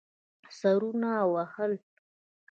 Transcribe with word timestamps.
سرونه 0.59 1.11
وهل. 1.33 1.71